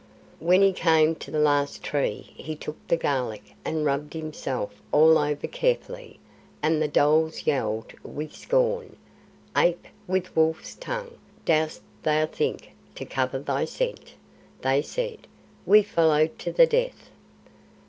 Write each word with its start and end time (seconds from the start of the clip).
When 0.39 0.63
he 0.63 0.73
came 0.73 1.13
to 1.17 1.29
the 1.29 1.37
last 1.37 1.83
tree 1.83 2.31
he 2.35 2.55
took 2.55 2.75
the 2.87 2.97
garlic 2.97 3.53
and 3.63 3.85
rubbed 3.85 4.13
himself 4.15 4.81
all 4.91 5.19
over 5.19 5.45
carefully, 5.45 6.17
and 6.63 6.81
the 6.81 6.87
dholes 6.87 7.45
yelled 7.45 7.93
with 8.01 8.33
scorn. 8.35 8.95
"Ape 9.55 9.85
with 10.07 10.29
a 10.29 10.31
wolf's 10.33 10.73
tongue, 10.73 11.19
dost 11.45 11.83
thou 12.01 12.25
think 12.25 12.71
to 12.95 13.05
cover 13.05 13.37
thy 13.37 13.65
scent?" 13.65 14.15
they 14.63 14.81
said. 14.81 15.27
"We 15.67 15.83
follow 15.83 16.25
to 16.25 16.51
the 16.51 16.65
death." 16.65 17.11